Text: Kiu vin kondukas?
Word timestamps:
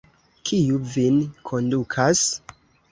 Kiu 0.49 0.79
vin 0.95 1.21
kondukas? 1.51 2.29